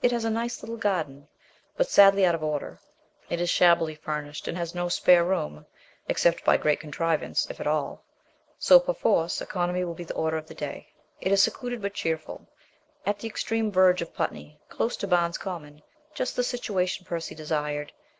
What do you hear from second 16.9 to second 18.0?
Percy desired.